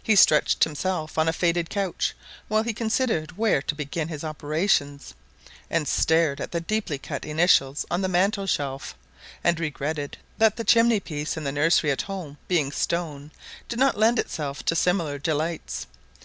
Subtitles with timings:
[0.00, 2.14] He stretched himself on a faded couch
[2.46, 5.14] while he considered where to begin his operations,
[5.68, 8.94] and stared at the deeply cut initials on the mantelshelf,
[9.42, 13.32] and regretted that the chimney piece in the nursery at home, being stone,
[13.68, 15.88] did not lend itself to similar delights.